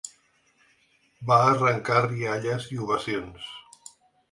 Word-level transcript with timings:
Va 1.33 1.37
arrencar 1.51 1.99
rialles 2.07 2.67
i 2.77 2.83
ovacions. 2.89 3.55